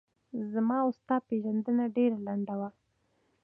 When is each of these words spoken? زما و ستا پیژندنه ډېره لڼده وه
زما 0.51 0.77
و 0.83 0.89
ستا 0.99 1.15
پیژندنه 1.29 1.85
ډېره 1.95 2.17
لڼده 2.25 2.55
وه 2.59 2.69